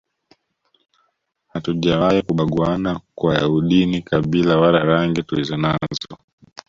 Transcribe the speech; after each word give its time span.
Hatujawahi 1.47 2.21
kubaguana 2.21 2.99
kwa 3.15 3.49
udini 3.49 4.01
kabila 4.01 4.57
wala 4.57 4.79
rangi 4.79 5.23
tulizonazo 5.23 6.17